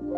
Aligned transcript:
Halo 0.00 0.08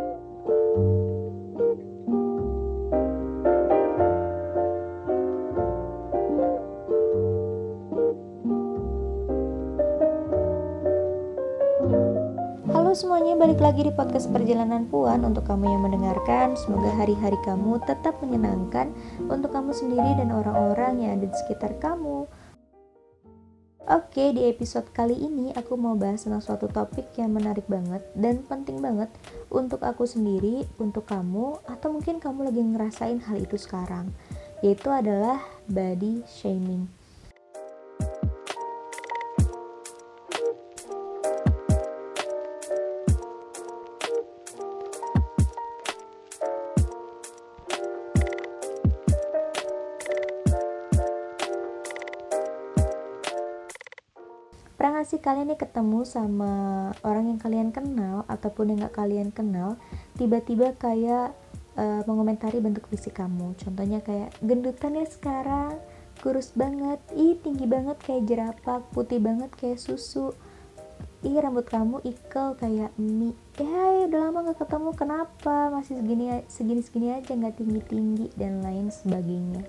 semuanya, 12.94 13.34
balik 13.34 13.58
lagi 13.58 13.82
di 13.82 13.90
podcast 13.90 14.30
Perjalanan 14.30 14.86
Puan 14.86 15.26
Untuk 15.26 15.50
kamu 15.50 15.66
yang 15.66 15.82
mendengarkan, 15.82 16.54
semoga 16.54 16.94
hari-hari 17.02 17.42
kamu 17.42 17.82
tetap 17.82 18.22
menyenangkan 18.22 18.94
Untuk 19.26 19.50
kamu 19.50 19.74
sendiri 19.74 20.14
dan 20.14 20.30
orang-orang 20.30 21.02
yang 21.02 21.18
ada 21.18 21.26
di 21.26 21.34
sekitar 21.42 21.74
kamu 21.82 22.30
Oke, 23.82 24.30
di 24.30 24.46
episode 24.46 24.86
kali 24.94 25.18
ini 25.18 25.50
aku 25.58 25.74
mau 25.74 25.98
bahas 25.98 26.22
tentang 26.22 26.38
suatu 26.38 26.70
topik 26.70 27.18
yang 27.18 27.34
menarik 27.34 27.66
banget 27.66 27.98
dan 28.14 28.38
penting 28.46 28.78
banget 28.78 29.10
untuk 29.50 29.82
aku 29.82 30.06
sendiri, 30.06 30.62
untuk 30.78 31.02
kamu, 31.02 31.58
atau 31.66 31.90
mungkin 31.90 32.22
kamu 32.22 32.46
lagi 32.46 32.62
ngerasain 32.62 33.18
hal 33.26 33.42
itu 33.42 33.58
sekarang, 33.58 34.14
yaitu 34.62 34.86
adalah 34.86 35.42
body 35.66 36.22
shaming. 36.30 36.86
Sih 55.12 55.20
kalian 55.20 55.52
nih 55.52 55.60
ketemu 55.60 56.08
sama 56.08 56.52
orang 57.04 57.36
yang 57.36 57.36
kalian 57.36 57.68
kenal 57.68 58.24
ataupun 58.32 58.72
yang 58.72 58.88
gak 58.88 58.96
kalian 58.96 59.28
kenal 59.28 59.76
tiba-tiba 60.16 60.72
kayak 60.80 61.36
uh, 61.76 62.00
mengomentari 62.08 62.64
bentuk 62.64 62.88
fisik 62.88 63.20
kamu. 63.20 63.52
Contohnya 63.60 64.00
kayak 64.00 64.32
gendutan 64.40 64.96
ya 64.96 65.04
sekarang 65.04 65.76
kurus 66.24 66.56
banget 66.56 66.96
ih 67.12 67.36
tinggi 67.44 67.68
banget 67.68 68.00
kayak 68.00 68.24
jerapah 68.24 68.80
putih 68.96 69.20
banget 69.20 69.52
kayak 69.52 69.76
susu. 69.76 70.32
Ih 71.20 71.36
rambut 71.36 71.68
kamu 71.68 72.00
ikel 72.08 72.56
kayak 72.56 72.96
mie. 72.96 73.36
Ya 73.60 74.08
udah 74.08 74.32
lama 74.32 74.48
gak 74.48 74.64
ketemu 74.64 74.90
kenapa? 74.96 75.68
Masih 75.68 76.00
segini 76.00 76.40
segini 76.48 76.80
segini 76.80 77.08
aja 77.12 77.36
nggak 77.36 77.60
tinggi 77.60 77.80
tinggi 77.84 78.26
dan 78.32 78.64
lain 78.64 78.88
sebagainya. 78.88 79.60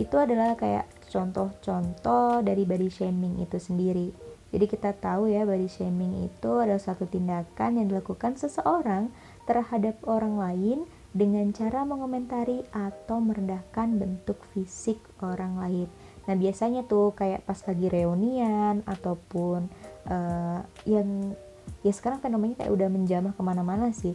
Itu 0.00 0.16
adalah 0.16 0.56
kayak 0.56 0.88
contoh-contoh 1.12 2.40
dari 2.40 2.64
body 2.64 2.88
shaming 2.88 3.44
itu 3.44 3.60
sendiri 3.60 4.33
jadi 4.54 4.70
kita 4.70 4.94
tahu 4.94 5.34
ya 5.34 5.42
body 5.42 5.66
shaming 5.66 6.30
itu 6.30 6.62
adalah 6.62 6.78
satu 6.78 7.10
tindakan 7.10 7.82
yang 7.82 7.90
dilakukan 7.90 8.38
seseorang 8.38 9.10
terhadap 9.50 9.98
orang 10.06 10.38
lain 10.38 10.78
dengan 11.10 11.50
cara 11.50 11.82
mengomentari 11.82 12.62
atau 12.70 13.18
merendahkan 13.18 13.98
bentuk 13.98 14.38
fisik 14.54 15.02
orang 15.18 15.58
lain. 15.58 15.88
Nah 16.30 16.38
biasanya 16.38 16.86
tuh 16.86 17.10
kayak 17.18 17.42
pas 17.42 17.58
lagi 17.66 17.90
reunian 17.90 18.86
ataupun 18.86 19.66
uh, 20.06 20.62
yang 20.86 21.34
ya 21.82 21.90
sekarang 21.90 22.22
fenomena 22.22 22.54
kayak 22.54 22.70
udah 22.70 22.86
menjamah 22.86 23.34
ke 23.34 23.42
mana-mana 23.42 23.90
sih 23.90 24.14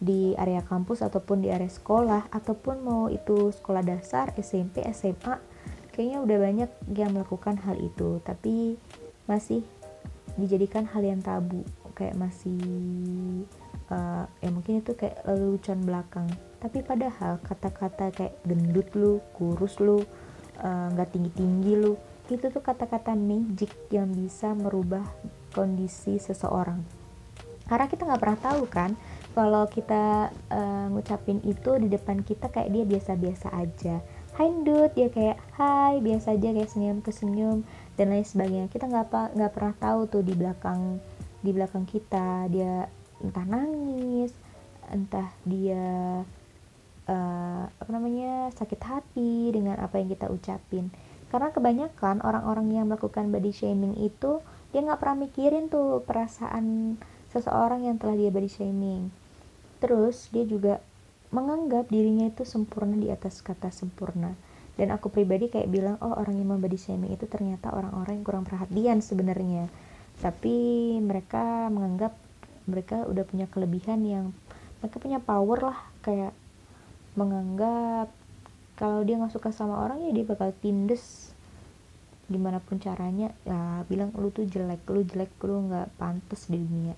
di 0.00 0.32
area 0.40 0.64
kampus 0.64 1.04
ataupun 1.04 1.44
di 1.44 1.52
area 1.52 1.68
sekolah 1.68 2.32
ataupun 2.32 2.80
mau 2.80 3.12
itu 3.12 3.52
sekolah 3.52 3.84
dasar 3.84 4.32
SMP 4.40 4.88
SMA 4.96 5.36
kayaknya 5.96 6.20
udah 6.20 6.36
banyak 6.36 6.70
yang 6.92 7.16
melakukan 7.16 7.56
hal 7.64 7.80
itu 7.80 8.20
tapi 8.20 8.76
masih 9.26 9.62
dijadikan 10.38 10.86
hal 10.90 11.02
yang 11.02 11.22
tabu 11.22 11.62
kayak 11.96 12.14
masih 12.14 12.60
uh, 13.88 14.28
ya 14.42 14.50
mungkin 14.52 14.84
itu 14.84 14.92
kayak 14.92 15.24
lelucon 15.24 15.80
belakang. 15.82 16.28
Tapi 16.60 16.82
padahal 16.82 17.38
kata-kata 17.42 18.12
kayak 18.12 18.34
gendut 18.42 18.88
lu 18.96 19.22
kurus 19.36 19.78
lu 19.78 20.02
eh, 20.58 20.86
nggak 20.90 21.08
uh, 21.08 21.12
tinggi 21.12 21.30
tinggi 21.36 21.72
lu 21.78 21.94
itu 22.26 22.50
tuh 22.50 22.58
kata-kata 22.58 23.14
magic 23.14 23.70
yang 23.94 24.10
bisa 24.10 24.50
merubah 24.50 25.04
kondisi 25.54 26.18
seseorang. 26.18 26.82
Karena 27.70 27.86
kita 27.86 28.02
nggak 28.02 28.22
pernah 28.22 28.40
tahu 28.40 28.62
kan 28.66 28.90
kalau 29.36 29.68
kita 29.70 30.32
uh, 30.50 30.86
ngucapin 30.90 31.38
itu 31.44 31.76
di 31.78 31.86
depan 31.92 32.24
kita 32.24 32.50
kayak 32.50 32.72
dia 32.72 32.84
biasa-biasa 32.88 33.52
aja. 33.54 34.02
Hai 34.34 34.52
dude 34.64 34.96
ya 34.98 35.08
kayak 35.08 35.38
hai 35.56 36.02
biasa 36.02 36.34
aja 36.34 36.50
kayak 36.50 36.70
senyum 36.72 36.98
ke 37.00 37.14
senyum 37.14 37.62
dan 37.96 38.12
lain 38.12 38.24
sebagainya. 38.24 38.68
Kita 38.68 38.86
nggak 38.86 39.34
nggak 39.34 39.52
pernah 39.52 39.74
tahu 39.76 40.00
tuh 40.06 40.22
di 40.22 40.36
belakang 40.36 41.00
di 41.40 41.50
belakang 41.52 41.84
kita 41.88 42.48
dia 42.52 42.88
entah 43.22 43.46
nangis 43.48 44.32
entah 44.92 45.30
dia 45.42 46.22
uh, 47.10 47.64
apa 47.66 47.90
namanya 47.90 48.52
sakit 48.54 48.80
hati 48.82 49.50
dengan 49.50 49.80
apa 49.82 49.98
yang 49.98 50.12
kita 50.12 50.30
ucapin. 50.30 50.92
Karena 51.26 51.50
kebanyakan 51.50 52.22
orang-orang 52.22 52.70
yang 52.70 52.86
melakukan 52.86 53.34
body 53.34 53.50
shaming 53.50 53.98
itu 53.98 54.38
dia 54.70 54.80
nggak 54.84 55.00
pernah 55.02 55.26
mikirin 55.26 55.66
tuh 55.66 56.06
perasaan 56.06 56.96
seseorang 57.34 57.82
yang 57.88 57.98
telah 57.98 58.14
dia 58.14 58.30
body 58.30 58.50
shaming. 58.50 59.10
Terus 59.82 60.30
dia 60.30 60.46
juga 60.46 60.78
menganggap 61.34 61.90
dirinya 61.90 62.30
itu 62.30 62.46
sempurna 62.46 62.94
di 62.94 63.10
atas 63.10 63.42
kata 63.42 63.74
sempurna 63.74 64.38
dan 64.76 64.92
aku 64.92 65.08
pribadi 65.08 65.48
kayak 65.48 65.72
bilang 65.72 65.96
oh 66.04 66.12
orang 66.20 66.36
yang 66.36 66.52
membody 66.52 66.76
shaming 66.76 67.16
itu 67.16 67.24
ternyata 67.24 67.72
orang-orang 67.72 68.20
yang 68.20 68.26
kurang 68.28 68.44
perhatian 68.44 69.00
sebenarnya. 69.00 69.72
Tapi 70.20 70.56
mereka 71.00 71.72
menganggap 71.72 72.12
mereka 72.68 73.08
udah 73.08 73.24
punya 73.24 73.48
kelebihan 73.48 74.04
yang 74.04 74.24
mereka 74.84 74.96
punya 75.00 75.16
power 75.16 75.72
lah 75.72 75.78
kayak 76.04 76.36
menganggap 77.16 78.12
kalau 78.76 79.00
dia 79.00 79.16
nggak 79.16 79.32
suka 79.32 79.48
sama 79.48 79.80
orang 79.80 80.04
ya 80.04 80.12
dia 80.12 80.28
bakal 80.28 80.52
tindes 80.60 81.32
gimana 82.28 82.60
pun 82.60 82.76
caranya 82.76 83.32
ya 83.48 83.86
bilang 83.88 84.12
lu 84.18 84.28
tuh 84.28 84.44
jelek 84.44 84.84
lu 84.92 85.00
jelek 85.08 85.32
lu 85.40 85.72
nggak 85.72 85.88
pantas 85.96 86.52
di 86.52 86.60
dunia. 86.60 86.92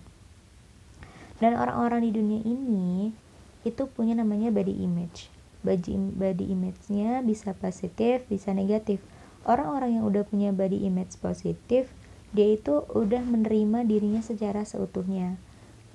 Dan 1.38 1.54
orang-orang 1.54 2.02
di 2.02 2.10
dunia 2.10 2.42
ini 2.42 3.14
itu 3.62 3.86
punya 3.86 4.18
namanya 4.18 4.50
body 4.50 4.82
image 4.82 5.37
body, 5.62 6.46
image-nya 6.48 7.22
bisa 7.26 7.54
positif 7.54 8.24
bisa 8.30 8.54
negatif. 8.54 9.02
Orang-orang 9.48 9.98
yang 10.00 10.04
udah 10.06 10.22
punya 10.26 10.50
body 10.54 10.86
image 10.86 11.18
positif 11.18 11.90
dia 12.36 12.52
itu 12.52 12.84
udah 12.92 13.24
menerima 13.24 13.88
dirinya 13.88 14.20
secara 14.20 14.62
seutuhnya. 14.68 15.40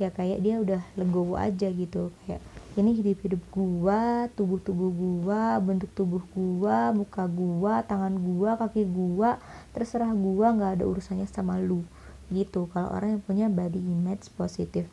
Ya 0.02 0.10
kayak 0.10 0.42
dia 0.42 0.58
udah 0.58 0.82
legowo 0.98 1.38
aja 1.38 1.70
gitu. 1.70 2.10
Kayak 2.26 2.42
ini 2.74 2.98
hidup-hidup 2.98 3.42
gua, 3.54 4.26
tubuh-tubuh 4.34 4.90
gua, 4.90 5.62
bentuk 5.62 5.94
tubuh 5.94 6.26
gua, 6.34 6.90
muka 6.90 7.30
gua, 7.30 7.86
tangan 7.86 8.18
gua, 8.18 8.58
kaki 8.58 8.90
gua, 8.90 9.38
terserah 9.78 10.10
gua 10.10 10.58
nggak 10.58 10.82
ada 10.82 10.86
urusannya 10.90 11.30
sama 11.30 11.62
lu. 11.62 11.86
Gitu. 12.34 12.66
Kalau 12.74 12.90
orang 12.90 13.22
yang 13.22 13.24
punya 13.24 13.46
body 13.46 13.78
image 13.78 14.34
positif 14.34 14.90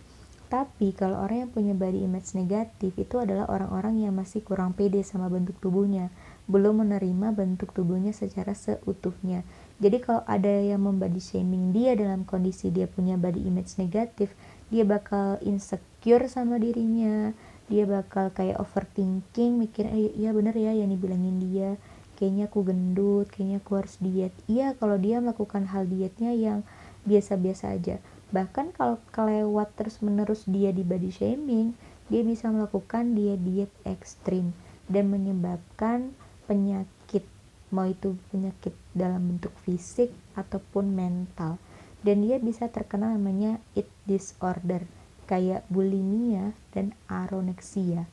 tapi 0.51 0.91
kalau 0.99 1.23
orang 1.23 1.47
yang 1.47 1.51
punya 1.55 1.75
body 1.79 2.11
image 2.11 2.35
negatif 2.35 2.91
itu 2.99 3.23
adalah 3.23 3.47
orang-orang 3.47 4.03
yang 4.03 4.19
masih 4.19 4.43
kurang 4.43 4.75
pede 4.75 4.99
sama 5.07 5.31
bentuk 5.31 5.55
tubuhnya, 5.63 6.11
belum 6.51 6.83
menerima 6.83 7.31
bentuk 7.31 7.71
tubuhnya 7.71 8.11
secara 8.11 8.51
seutuhnya. 8.59 9.47
Jadi 9.79 10.03
kalau 10.03 10.27
ada 10.27 10.51
yang 10.51 10.83
membody 10.83 11.23
shaming 11.23 11.71
dia 11.71 11.95
dalam 11.95 12.27
kondisi 12.27 12.75
dia 12.75 12.91
punya 12.91 13.15
body 13.15 13.47
image 13.47 13.79
negatif, 13.79 14.35
dia 14.75 14.83
bakal 14.83 15.39
insecure 15.47 16.27
sama 16.27 16.59
dirinya, 16.59 17.31
dia 17.71 17.87
bakal 17.87 18.35
kayak 18.35 18.59
overthinking, 18.59 19.55
mikir 19.55 19.87
eh, 19.87 20.11
iya 20.19 20.35
bener 20.35 20.59
ya 20.59 20.75
yang 20.75 20.91
dibilangin 20.91 21.39
dia, 21.39 21.79
kayaknya 22.19 22.51
aku 22.51 22.67
gendut, 22.67 23.31
kayaknya 23.31 23.63
aku 23.63 23.73
harus 23.79 23.95
diet. 24.03 24.35
Iya 24.51 24.75
kalau 24.75 24.99
dia 24.99 25.23
melakukan 25.23 25.71
hal 25.71 25.87
dietnya 25.87 26.35
yang 26.35 26.67
biasa-biasa 27.07 27.79
aja 27.79 28.03
bahkan 28.31 28.71
kalau 28.75 28.99
kelewat 29.11 29.75
terus 29.75 29.99
menerus 30.03 30.47
dia 30.47 30.71
di 30.71 30.87
body 30.87 31.11
shaming 31.11 31.75
dia 32.11 32.23
bisa 32.27 32.51
melakukan 32.51 33.15
dia 33.15 33.39
diet 33.39 33.71
ekstrim 33.87 34.51
dan 34.91 35.11
menyebabkan 35.11 36.15
penyakit 36.51 37.23
mau 37.71 37.87
itu 37.87 38.19
penyakit 38.35 38.75
dalam 38.91 39.35
bentuk 39.35 39.55
fisik 39.63 40.11
ataupun 40.35 40.91
mental. 40.91 41.57
Dan 42.03 42.27
dia 42.27 42.43
bisa 42.43 42.67
terkena 42.67 43.15
namanya 43.15 43.63
eat 43.79 43.87
disorder 44.09 44.83
kayak 45.31 45.63
bulimia 45.71 46.51
dan 46.75 46.97
anorexia. 47.07 48.11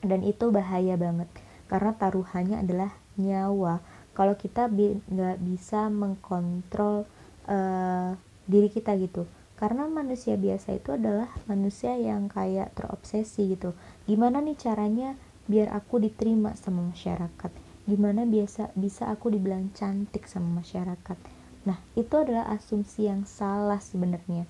Dan 0.00 0.24
itu 0.24 0.48
bahaya 0.48 0.96
banget 0.96 1.28
karena 1.68 1.92
taruhannya 1.98 2.56
adalah 2.62 2.94
nyawa. 3.20 3.82
Kalau 4.16 4.38
kita 4.38 4.70
nggak 4.70 5.36
bi 5.42 5.44
bisa 5.44 5.92
mengkontrol 5.92 7.04
uh, 7.50 8.16
diri 8.46 8.70
kita 8.70 8.94
gitu. 8.98 9.26
Karena 9.56 9.88
manusia 9.88 10.36
biasa 10.36 10.76
itu 10.76 10.92
adalah 10.92 11.32
manusia 11.48 11.96
yang 11.96 12.28
kayak 12.28 12.76
terobsesi 12.76 13.56
gitu. 13.56 13.72
Gimana 14.04 14.44
nih 14.44 14.56
caranya 14.56 15.16
biar 15.48 15.72
aku 15.72 16.02
diterima 16.02 16.52
sama 16.58 16.84
masyarakat? 16.92 17.50
Gimana 17.86 18.26
biasa 18.26 18.74
bisa 18.74 19.08
aku 19.08 19.32
dibilang 19.32 19.70
cantik 19.72 20.28
sama 20.28 20.60
masyarakat? 20.60 21.16
Nah 21.64 21.78
itu 21.96 22.14
adalah 22.14 22.52
asumsi 22.52 23.08
yang 23.08 23.24
salah 23.24 23.80
sebenarnya. 23.80 24.44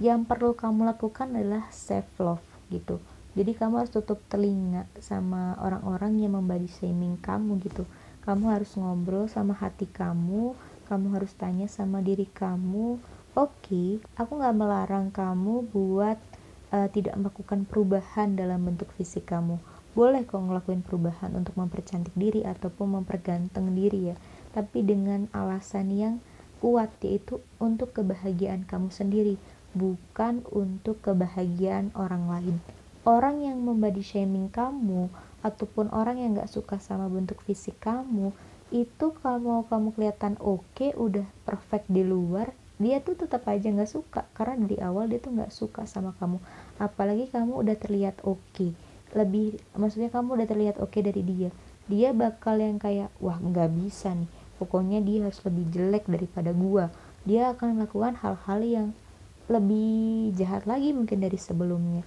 Yang 0.00 0.20
perlu 0.24 0.54
kamu 0.56 0.88
lakukan 0.88 1.34
adalah 1.34 1.66
self 1.74 2.08
love 2.22 2.44
gitu. 2.70 3.02
Jadi 3.32 3.56
kamu 3.56 3.82
harus 3.84 3.92
tutup 3.92 4.20
telinga 4.28 4.84
sama 5.00 5.56
orang-orang 5.58 6.20
yang 6.20 6.36
membody 6.36 6.68
shaming 6.68 7.16
kamu 7.18 7.58
gitu. 7.64 7.88
Kamu 8.22 8.52
harus 8.52 8.76
ngobrol 8.76 9.26
sama 9.26 9.56
hati 9.56 9.88
kamu 9.88 10.54
kamu 10.92 11.16
harus 11.16 11.32
tanya 11.32 11.64
sama 11.72 12.04
diri 12.04 12.28
kamu 12.28 13.00
oke 13.32 13.48
okay, 13.64 13.96
aku 14.20 14.44
gak 14.44 14.52
melarang 14.52 15.08
kamu 15.08 15.64
buat 15.72 16.20
uh, 16.72 16.88
tidak 16.88 17.14
melakukan 17.20 17.68
perubahan 17.68 18.34
dalam 18.34 18.64
bentuk 18.64 18.88
fisik 18.96 19.28
kamu. 19.28 19.60
Boleh 19.92 20.24
kok 20.24 20.40
ngelakuin 20.40 20.80
perubahan 20.80 21.36
untuk 21.36 21.52
mempercantik 21.60 22.16
diri 22.16 22.44
ataupun 22.48 23.00
memperganteng 23.00 23.76
diri 23.76 24.12
ya. 24.12 24.16
Tapi 24.56 24.80
dengan 24.80 25.28
alasan 25.36 25.92
yang 25.92 26.14
kuat 26.64 26.88
yaitu 27.04 27.44
untuk 27.60 27.92
kebahagiaan 27.92 28.64
kamu 28.64 28.88
sendiri 28.88 29.36
bukan 29.76 30.44
untuk 30.48 31.00
kebahagiaan 31.04 31.92
orang 31.92 32.28
lain. 32.28 32.56
Orang 33.04 33.44
yang 33.44 33.60
membody 33.60 34.00
shaming 34.00 34.48
kamu 34.48 35.12
ataupun 35.42 35.90
orang 35.90 36.22
yang 36.22 36.38
gak 36.38 36.52
suka 36.52 36.78
sama 36.78 37.10
bentuk 37.10 37.40
fisik 37.44 37.76
kamu 37.82 38.32
itu 38.72 39.12
kalau 39.20 39.68
kamu 39.68 39.92
kelihatan 39.92 40.40
oke 40.40 40.64
okay, 40.72 40.96
udah 40.96 41.28
perfect 41.44 41.86
di 41.92 42.02
luar 42.02 42.50
dia 42.82 42.98
tuh 42.98 43.14
tetap 43.14 43.46
aja 43.46 43.70
nggak 43.70 43.86
suka. 43.86 44.26
Karena 44.34 44.66
dari 44.66 44.82
awal 44.82 45.06
dia 45.06 45.22
tuh 45.22 45.30
nggak 45.30 45.54
suka 45.54 45.86
sama 45.86 46.18
kamu. 46.18 46.42
Apalagi 46.82 47.30
kamu 47.30 47.62
udah 47.62 47.78
terlihat 47.78 48.18
oke. 48.26 48.42
Okay 48.50 48.74
lebih 49.12 49.60
maksudnya 49.76 50.08
kamu 50.08 50.40
udah 50.40 50.48
terlihat 50.48 50.76
oke 50.80 50.92
okay 50.92 51.04
dari 51.04 51.22
dia. 51.22 51.50
Dia 51.88 52.16
bakal 52.16 52.60
yang 52.60 52.80
kayak 52.80 53.12
wah 53.20 53.36
nggak 53.36 53.68
bisa 53.76 54.16
nih. 54.16 54.28
Pokoknya 54.56 55.04
dia 55.04 55.28
harus 55.28 55.40
lebih 55.44 55.64
jelek 55.68 56.04
daripada 56.08 56.50
gua. 56.56 56.88
Dia 57.28 57.52
akan 57.54 57.78
melakukan 57.78 58.18
hal-hal 58.18 58.60
yang 58.64 58.88
lebih 59.50 60.32
jahat 60.38 60.64
lagi 60.64 60.96
mungkin 60.96 61.20
dari 61.20 61.36
sebelumnya. 61.36 62.02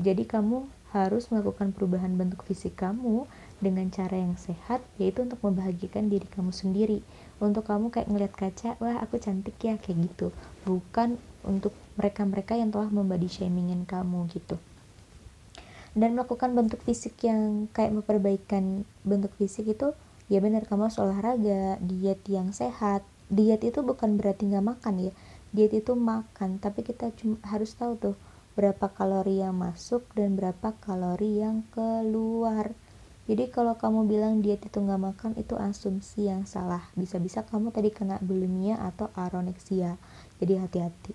Jadi 0.00 0.24
kamu 0.24 0.64
harus 0.94 1.28
melakukan 1.34 1.74
perubahan 1.74 2.14
bentuk 2.14 2.46
fisik 2.46 2.78
kamu 2.78 3.26
dengan 3.58 3.88
cara 3.88 4.20
yang 4.20 4.36
sehat 4.36 4.84
yaitu 5.00 5.24
untuk 5.24 5.40
membahagiakan 5.42 6.12
diri 6.12 6.28
kamu 6.28 6.52
sendiri. 6.52 7.00
Untuk 7.42 7.66
kamu 7.66 7.90
kayak 7.90 8.08
ngeliat 8.08 8.34
kaca 8.36 8.78
wah 8.78 9.00
aku 9.02 9.18
cantik 9.18 9.56
ya 9.58 9.80
kayak 9.80 10.12
gitu. 10.12 10.30
Bukan 10.62 11.18
untuk 11.42 11.72
mereka-mereka 11.96 12.54
yang 12.54 12.70
telah 12.70 12.92
membody 12.92 13.26
shamingin 13.26 13.88
kamu 13.88 14.28
gitu. 14.30 14.60
Dan 15.96 16.12
melakukan 16.12 16.52
bentuk 16.52 16.84
fisik 16.84 17.16
yang 17.24 17.72
kayak 17.72 17.96
memperbaikan 17.96 18.84
bentuk 19.00 19.32
fisik 19.40 19.72
itu 19.72 19.96
ya 20.28 20.44
benar 20.44 20.68
kamu 20.68 20.92
harus 20.92 21.00
olahraga 21.00 21.80
diet 21.80 22.20
yang 22.28 22.52
sehat. 22.52 23.00
Diet 23.26 23.64
itu 23.64 23.82
bukan 23.82 24.20
berarti 24.20 24.46
nggak 24.52 24.66
makan 24.76 25.10
ya. 25.10 25.12
Diet 25.56 25.72
itu 25.72 25.96
makan 25.96 26.60
tapi 26.60 26.84
kita 26.84 27.10
cuma 27.16 27.40
harus 27.48 27.72
tahu 27.72 27.96
tuh 27.96 28.16
berapa 28.56 28.88
kalori 28.90 29.44
yang 29.44 29.54
masuk 29.54 30.08
dan 30.16 30.34
berapa 30.34 30.74
kalori 30.82 31.44
yang 31.44 31.62
keluar 31.70 32.72
jadi 33.30 33.52
kalau 33.52 33.76
kamu 33.76 34.08
bilang 34.08 34.34
diet 34.40 34.64
itu 34.64 34.80
nggak 34.80 35.02
makan 35.12 35.32
itu 35.36 35.54
asumsi 35.60 36.32
yang 36.32 36.48
salah 36.48 36.88
bisa-bisa 36.96 37.44
kamu 37.44 37.70
tadi 37.70 37.92
kena 37.92 38.16
bulimia 38.24 38.80
atau 38.80 39.12
anorexia 39.14 40.00
jadi 40.40 40.64
hati-hati 40.64 41.12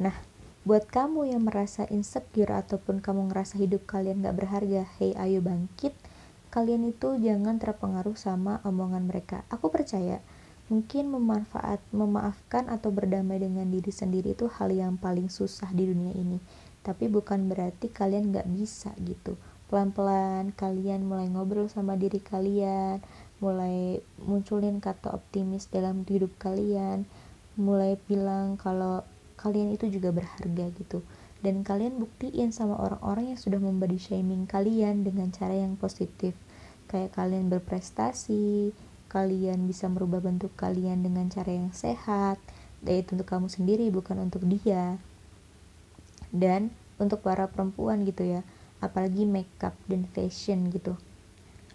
nah 0.00 0.16
Buat 0.60 0.92
kamu 0.92 1.32
yang 1.32 1.48
merasa 1.48 1.88
insecure 1.88 2.52
ataupun 2.52 3.00
kamu 3.00 3.32
ngerasa 3.32 3.56
hidup 3.56 3.88
kalian 3.88 4.20
gak 4.20 4.44
berharga, 4.44 4.84
hey 5.00 5.16
ayo 5.16 5.40
bangkit. 5.40 5.96
Kalian 6.52 6.84
itu 6.84 7.16
jangan 7.16 7.56
terpengaruh 7.56 8.12
sama 8.12 8.60
omongan 8.68 9.08
mereka. 9.08 9.40
Aku 9.48 9.72
percaya, 9.72 10.20
mungkin 10.68 11.08
memanfaat, 11.16 11.80
memaafkan 11.96 12.68
atau 12.68 12.92
berdamai 12.92 13.40
dengan 13.40 13.72
diri 13.72 13.88
sendiri 13.88 14.36
itu 14.36 14.52
hal 14.52 14.68
yang 14.68 15.00
paling 15.00 15.32
susah 15.32 15.72
di 15.72 15.88
dunia 15.88 16.12
ini. 16.12 16.36
Tapi 16.80 17.12
bukan 17.12 17.52
berarti 17.52 17.92
kalian 17.92 18.32
gak 18.32 18.48
bisa 18.48 18.90
gitu. 19.04 19.36
Pelan-pelan 19.68 20.50
kalian 20.56 21.06
mulai 21.06 21.30
ngobrol 21.30 21.70
sama 21.70 21.94
diri 21.94 22.18
kalian, 22.18 22.98
mulai 23.38 24.02
munculin 24.18 24.82
kata 24.82 25.14
optimis 25.14 25.70
dalam 25.70 26.02
hidup 26.08 26.34
kalian, 26.42 27.06
mulai 27.54 27.94
bilang 28.08 28.58
kalau 28.58 29.06
kalian 29.38 29.72
itu 29.76 29.86
juga 29.88 30.10
berharga 30.10 30.72
gitu. 30.74 31.04
Dan 31.40 31.64
kalian 31.64 31.96
buktiin 31.96 32.52
sama 32.52 32.76
orang-orang 32.76 33.32
yang 33.32 33.40
sudah 33.40 33.56
memberi 33.56 33.96
shaming 33.96 34.44
kalian 34.44 35.06
dengan 35.06 35.32
cara 35.32 35.56
yang 35.56 35.78
positif. 35.80 36.36
Kayak 36.90 37.16
kalian 37.16 37.48
berprestasi 37.48 38.76
kalian 39.10 39.66
bisa 39.66 39.90
merubah 39.90 40.20
bentuk 40.20 40.52
kalian 40.54 41.00
dengan 41.00 41.32
cara 41.32 41.48
yang 41.48 41.72
sehat. 41.72 42.36
Yaitu 42.84 43.16
untuk 43.16 43.28
kamu 43.28 43.48
sendiri 43.48 43.88
bukan 43.88 44.20
untuk 44.20 44.44
dia 44.44 45.00
dan 46.30 46.70
untuk 46.98 47.22
para 47.22 47.50
perempuan 47.50 48.02
gitu 48.06 48.26
ya. 48.26 48.42
Apalagi 48.80 49.28
makeup 49.28 49.76
dan 49.86 50.08
fashion 50.10 50.72
gitu. 50.72 50.96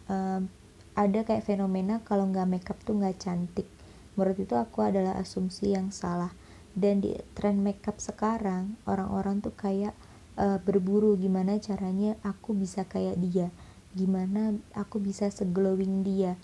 Um, 0.10 0.50
ada 0.96 1.28
kayak 1.28 1.44
fenomena 1.44 2.00
kalau 2.08 2.26
nggak 2.32 2.48
makeup 2.50 2.80
tuh 2.82 2.98
nggak 2.98 3.20
cantik. 3.20 3.68
Menurut 4.16 4.40
itu 4.40 4.56
aku 4.56 4.82
adalah 4.82 5.20
asumsi 5.20 5.76
yang 5.76 5.92
salah. 5.92 6.32
Dan 6.76 7.00
di 7.00 7.16
tren 7.36 7.64
makeup 7.64 8.00
sekarang 8.04 8.76
orang-orang 8.84 9.40
tuh 9.40 9.56
kayak 9.56 9.96
uh, 10.36 10.60
berburu 10.60 11.16
gimana 11.16 11.56
caranya 11.60 12.20
aku 12.24 12.56
bisa 12.56 12.84
kayak 12.88 13.20
dia. 13.20 13.48
Gimana 13.96 14.56
aku 14.76 15.00
bisa 15.00 15.28
seglowing 15.32 16.04
dia. 16.04 16.40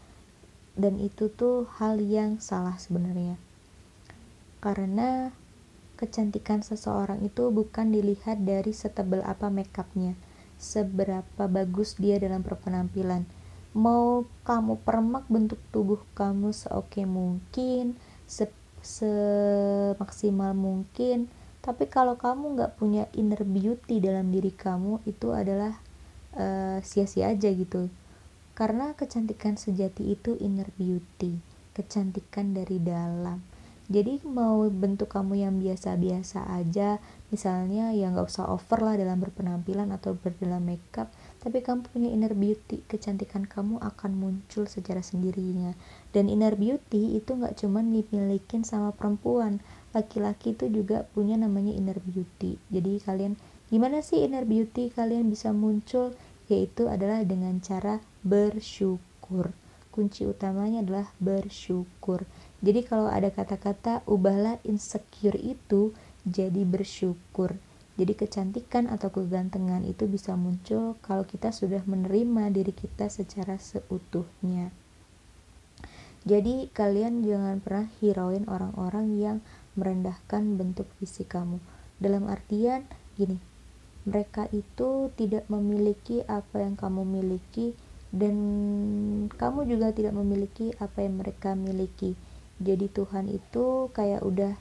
Dan 0.75 1.00
itu 1.04 1.28
tuh 1.28 1.68
hal 1.80 2.00
yang 2.00 2.40
salah 2.40 2.80
sebenarnya. 2.80 3.36
Karena 4.63 5.36
kecantikan 6.01 6.65
seseorang 6.65 7.21
itu 7.21 7.53
bukan 7.53 7.94
dilihat 7.94 8.42
dari 8.42 8.74
setebal 8.74 9.21
apa 9.21 9.53
makeupnya. 9.53 10.18
Seberapa 10.57 11.45
bagus 11.45 12.01
dia 12.01 12.18
dalam 12.18 12.42
berpenampilan. 12.42 13.30
Mau 13.77 14.25
kamu 14.42 14.81
permak 14.81 15.30
bentuk 15.30 15.62
tubuh 15.69 16.01
kamu 16.18 16.50
seoke 16.50 17.06
mungkin 17.06 17.94
se 18.25 18.50
semaksimal 18.81 20.57
mungkin 20.57 21.30
tapi 21.62 21.86
kalau 21.86 22.18
kamu 22.18 22.57
nggak 22.57 22.81
punya 22.81 23.06
inner 23.13 23.45
beauty 23.45 24.01
dalam 24.01 24.33
diri 24.33 24.50
kamu 24.50 25.06
itu 25.06 25.30
adalah 25.30 25.77
uh, 26.33 26.81
sia-sia 26.81 27.30
aja 27.30 27.53
gitu. 27.53 27.94
Karena 28.57 28.98
kecantikan 28.98 29.62
sejati 29.62 30.18
itu 30.18 30.33
inner 30.42 30.74
beauty 30.74 31.38
kecantikan 31.71 32.51
dari 32.51 32.77
dalam 32.83 33.39
jadi 33.92 34.24
mau 34.24 34.64
bentuk 34.72 35.12
kamu 35.12 35.44
yang 35.44 35.60
biasa-biasa 35.60 36.48
aja 36.56 37.04
misalnya 37.28 37.92
ya 37.92 38.08
nggak 38.08 38.32
usah 38.32 38.48
over 38.48 38.80
lah 38.80 38.96
dalam 38.96 39.20
berpenampilan 39.20 39.92
atau 39.92 40.16
berdalam 40.16 40.63
makeup 40.63 41.12
tapi 41.42 41.65
kamu 41.65 41.89
punya 41.89 42.10
inner 42.13 42.38
beauty 42.38 42.86
kecantikan 42.86 43.50
kamu 43.50 43.82
akan 43.82 44.13
muncul 44.13 44.70
secara 44.70 45.01
sendirinya. 45.01 45.74
Dan 46.13 46.30
inner 46.30 46.54
beauty 46.54 47.18
itu 47.18 47.34
nggak 47.34 47.58
cuma 47.58 47.82
dimilikin 47.82 48.62
sama 48.62 48.94
perempuan 48.94 49.58
laki-laki 49.89 50.54
itu 50.54 50.70
juga 50.70 51.10
punya 51.18 51.42
namanya 51.42 51.74
inner 51.74 51.98
beauty. 51.98 52.62
Jadi 52.70 53.01
kalian 53.01 53.42
gimana 53.74 54.06
sih 54.06 54.22
inner 54.22 54.46
beauty 54.46 54.94
kalian 54.94 55.34
bisa 55.34 55.50
muncul? 55.50 56.13
Yaitu 56.46 56.86
adalah 56.86 57.25
dengan 57.25 57.58
cara 57.58 58.06
bersyukur. 58.22 59.50
Kunci 59.89 60.30
utamanya 60.30 60.86
adalah 60.86 61.10
bersyukur 61.18 62.30
jadi 62.62 62.86
kalau 62.86 63.10
ada 63.10 63.34
kata-kata 63.34 64.06
ubahlah 64.06 64.62
insecure 64.63 65.38
itu 65.38 65.91
jadi 66.24 66.63
bersyukur 66.63 67.58
jadi 68.00 68.15
kecantikan 68.15 68.88
atau 68.88 69.12
kegantengan 69.12 69.84
itu 69.84 70.08
bisa 70.08 70.34
muncul 70.39 70.96
kalau 71.03 71.27
kita 71.27 71.51
sudah 71.51 71.84
menerima 71.84 72.50
diri 72.50 72.72
kita 72.72 73.12
secara 73.12 73.60
seutuhnya. 73.60 74.72
Jadi 76.25 76.70
kalian 76.74 77.22
jangan 77.22 77.62
pernah 77.62 77.88
hirauin 78.00 78.50
orang-orang 78.50 79.08
yang 79.22 79.38
merendahkan 79.75 80.56
bentuk 80.56 80.89
fisik 81.01 81.34
kamu. 81.34 81.62
Dalam 82.01 82.25
artian 82.25 82.89
gini, 83.18 83.38
mereka 84.08 84.50
itu 84.50 85.13
tidak 85.13 85.46
memiliki 85.51 86.25
apa 86.30 86.62
yang 86.63 86.74
kamu 86.74 87.06
miliki 87.06 87.77
dan 88.10 88.36
kamu 89.30 89.68
juga 89.68 89.94
tidak 89.94 90.13
memiliki 90.18 90.74
apa 90.82 91.06
yang 91.06 91.20
mereka 91.20 91.53
miliki. 91.53 92.18
Jadi 92.62 92.94
Tuhan 92.94 93.25
itu 93.27 93.89
kayak 93.91 94.22
udah 94.22 94.53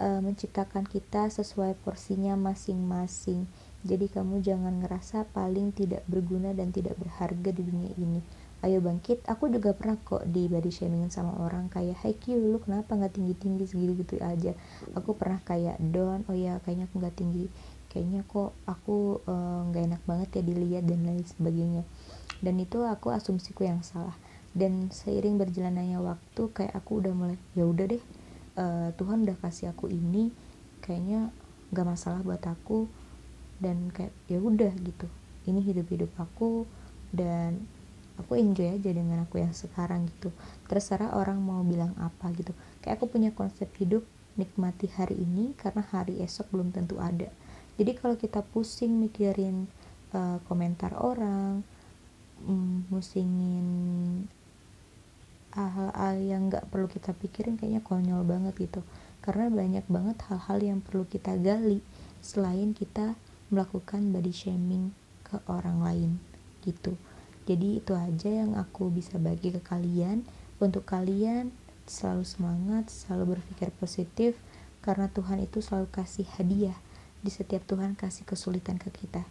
uh, 0.00 0.20
menciptakan 0.24 0.88
kita 0.88 1.28
sesuai 1.28 1.76
porsinya 1.84 2.32
masing-masing. 2.34 3.44
Jadi 3.82 4.06
kamu 4.08 4.40
jangan 4.40 4.80
ngerasa 4.80 5.28
paling 5.34 5.74
tidak 5.74 6.06
berguna 6.08 6.54
dan 6.56 6.72
tidak 6.72 6.96
berharga 6.96 7.50
di 7.52 7.62
dunia 7.62 7.92
ini. 7.98 8.22
Ayo 8.62 8.78
bangkit. 8.78 9.26
Aku 9.26 9.50
juga 9.50 9.74
pernah 9.74 9.98
kok 9.98 10.22
di 10.22 10.46
body 10.46 10.70
shaming 10.70 11.10
sama 11.10 11.34
orang 11.42 11.66
kayak, 11.66 11.98
Hey 11.98 12.14
Q, 12.14 12.38
lu 12.38 12.62
kenapa 12.62 12.94
nggak 12.94 13.18
tinggi-tinggi 13.18 13.66
segitu-gitu 13.66 14.22
aja? 14.22 14.54
Aku 14.94 15.18
pernah 15.18 15.42
kayak 15.42 15.82
down. 15.82 16.22
Oh 16.30 16.36
ya, 16.38 16.62
kayaknya 16.62 16.86
aku 16.86 17.02
nggak 17.02 17.16
tinggi. 17.18 17.50
Kayaknya 17.90 18.22
kok 18.24 18.54
aku 18.64 19.18
eh, 19.26 19.60
nggak 19.66 19.82
uh, 19.82 19.88
enak 19.90 20.02
banget 20.06 20.28
ya 20.38 20.42
dilihat 20.46 20.84
dan 20.86 21.02
lain 21.02 21.26
sebagainya. 21.26 21.82
Dan 22.38 22.54
itu 22.62 22.86
aku 22.86 23.10
asumsiku 23.10 23.66
yang 23.66 23.82
salah. 23.82 24.14
Dan 24.52 24.92
seiring 24.92 25.40
berjalannya 25.40 25.96
waktu, 26.00 26.42
kayak 26.52 26.76
aku 26.76 27.00
udah 27.00 27.12
mulai, 27.16 27.38
ya 27.56 27.64
udah 27.64 27.86
deh 27.88 28.04
uh, 28.60 28.92
Tuhan 28.96 29.24
udah 29.24 29.36
kasih 29.40 29.72
aku 29.72 29.88
ini 29.88 30.28
kayaknya 30.84 31.32
nggak 31.72 31.86
masalah 31.88 32.20
buat 32.20 32.42
aku. 32.44 32.88
Dan 33.62 33.94
kayak 33.94 34.12
ya 34.26 34.42
udah 34.42 34.74
gitu. 34.82 35.06
Ini 35.46 35.62
hidup 35.62 35.86
hidup 35.88 36.10
aku 36.18 36.66
dan 37.14 37.62
aku 38.18 38.36
enjoy 38.36 38.74
aja 38.74 38.90
dengan 38.90 39.22
aku 39.24 39.38
yang 39.40 39.54
sekarang 39.54 40.10
gitu. 40.10 40.34
Terserah 40.66 41.14
orang 41.14 41.38
mau 41.38 41.62
bilang 41.62 41.94
apa 41.96 42.28
gitu. 42.34 42.52
Kayak 42.82 42.98
aku 42.98 43.06
punya 43.14 43.30
konsep 43.30 43.70
hidup 43.78 44.02
nikmati 44.34 44.88
hari 44.88 45.20
ini 45.20 45.52
karena 45.54 45.84
hari 45.92 46.20
esok 46.24 46.50
belum 46.50 46.72
tentu 46.72 46.98
ada. 46.98 47.28
Jadi 47.76 47.92
kalau 47.96 48.16
kita 48.18 48.44
pusing 48.44 49.00
mikirin 49.00 49.68
uh, 50.12 50.38
komentar 50.48 50.92
orang 50.98 51.64
um, 52.44 52.84
musingin 52.92 53.66
hal-hal 55.52 56.16
yang 56.20 56.48
nggak 56.48 56.68
perlu 56.72 56.88
kita 56.88 57.12
pikirin 57.16 57.60
kayaknya 57.60 57.84
konyol 57.84 58.24
banget 58.24 58.56
gitu 58.56 58.80
karena 59.22 59.52
banyak 59.52 59.86
banget 59.86 60.18
hal-hal 60.28 60.58
yang 60.58 60.78
perlu 60.80 61.04
kita 61.06 61.36
gali 61.38 61.84
selain 62.24 62.72
kita 62.72 63.14
melakukan 63.52 64.10
body 64.10 64.32
shaming 64.32 64.96
ke 65.22 65.38
orang 65.46 65.84
lain 65.84 66.10
gitu 66.64 66.96
jadi 67.42 67.82
itu 67.82 67.92
aja 67.98 68.30
yang 68.30 68.54
aku 68.54 68.86
bisa 68.88 69.18
bagi 69.18 69.50
ke 69.50 69.58
kalian 69.58 70.22
untuk 70.62 70.86
kalian 70.86 71.50
selalu 71.90 72.22
semangat, 72.22 72.86
selalu 72.86 73.38
berpikir 73.38 73.74
positif 73.82 74.38
karena 74.82 75.10
Tuhan 75.10 75.42
itu 75.42 75.58
selalu 75.58 75.90
kasih 75.90 76.26
hadiah 76.38 76.78
di 77.22 77.30
setiap 77.30 77.66
Tuhan 77.66 77.98
kasih 77.98 78.26
kesulitan 78.26 78.78
ke 78.78 78.90
kita. 78.94 79.26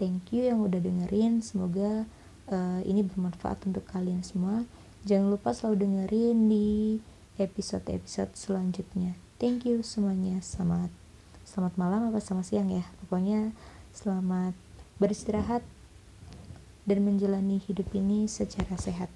Thank 0.00 0.32
you 0.32 0.48
yang 0.48 0.64
udah 0.64 0.80
dengerin, 0.80 1.44
semoga 1.44 2.08
uh, 2.48 2.80
ini 2.88 3.04
bermanfaat 3.04 3.68
untuk 3.68 3.84
kalian 3.84 4.24
semua. 4.24 4.64
Jangan 5.02 5.34
lupa 5.34 5.50
selalu 5.50 5.76
dengerin 5.82 6.38
di 6.46 6.68
episode-episode 7.34 8.38
selanjutnya. 8.38 9.18
Thank 9.42 9.66
you 9.66 9.82
semuanya. 9.82 10.38
Selamat 10.38 10.94
selamat 11.42 11.74
malam 11.74 12.00
apa 12.10 12.22
selamat 12.22 12.46
siang 12.46 12.70
ya. 12.70 12.86
Pokoknya 13.02 13.50
selamat 13.90 14.54
beristirahat 15.02 15.66
dan 16.86 17.02
menjalani 17.02 17.58
hidup 17.58 17.90
ini 17.98 18.30
secara 18.30 18.78
sehat. 18.78 19.10